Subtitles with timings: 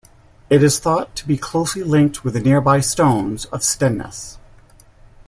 [0.49, 4.39] It is thought to be closely linked with the nearby Stones of Stenness.